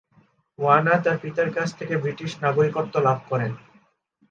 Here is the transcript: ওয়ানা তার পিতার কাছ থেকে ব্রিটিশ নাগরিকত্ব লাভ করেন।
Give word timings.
ওয়ানা 0.59 0.95
তার 1.03 1.17
পিতার 1.21 1.49
কাছ 1.51 1.69
থেকে 1.79 1.93
ব্রিটিশ 1.97 2.31
নাগরিকত্ব 2.43 2.95
লাভ 3.07 3.19
করেন। 3.29 3.51